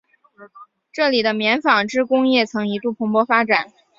[0.91, 3.71] 这里的棉纺织工业曾一度蓬勃发展。